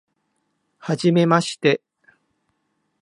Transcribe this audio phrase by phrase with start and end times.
[0.79, 1.79] はじめまして